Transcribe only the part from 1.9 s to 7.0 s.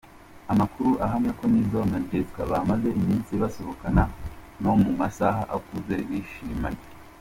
na Jessica bamaze iminsi basohokana no mu masaha akuze bishimanye.